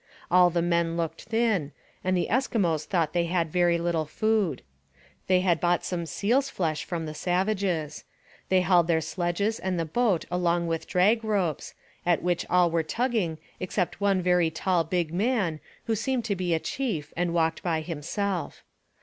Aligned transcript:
All 0.31 0.49
the 0.49 0.63
men 0.63 0.97
looked 0.97 1.25
thin, 1.25 1.73
and 2.03 2.17
the 2.17 2.27
Eskimos 2.31 2.85
thought 2.87 3.13
they 3.13 3.25
had 3.25 3.51
very 3.51 3.77
little 3.77 4.07
food. 4.07 4.63
They 5.27 5.41
had 5.41 5.59
bought 5.61 5.85
some 5.85 6.07
seal's 6.07 6.49
flesh 6.49 6.83
from 6.83 7.05
the 7.05 7.13
savages. 7.13 8.03
They 8.49 8.61
hauled 8.61 8.87
their 8.87 8.99
sledges 9.01 9.59
and 9.59 9.79
the 9.79 9.85
boat 9.85 10.25
along 10.31 10.65
with 10.65 10.87
drag 10.87 11.23
ropes, 11.23 11.75
at 12.03 12.23
which 12.23 12.47
all 12.49 12.71
were 12.71 12.81
tugging 12.81 13.37
except 13.59 14.01
one 14.01 14.23
very 14.23 14.49
tall 14.49 14.83
big 14.83 15.13
man, 15.13 15.59
who 15.85 15.93
seemed 15.95 16.25
to 16.25 16.35
be 16.35 16.55
a 16.55 16.59
chief 16.59 17.13
and 17.15 17.31
walked 17.31 17.61
by 17.61 17.81
himself. 17.81 18.63